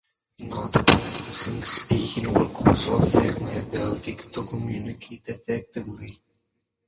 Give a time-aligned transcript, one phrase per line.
[0.39, 6.19] Not practising speaking will also affect my ability to communicate effectively.